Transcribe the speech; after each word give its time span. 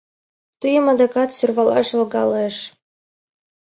Тыйым 0.61 0.85
адакат 0.93 1.29
сӧрвалаш 1.37 1.89
логалеш. 1.97 2.55